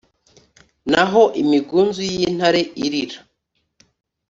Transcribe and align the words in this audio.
n’aho 0.91 1.23
imigunzu 1.41 2.01
y’intare 2.11 2.61
irīra 2.85 3.19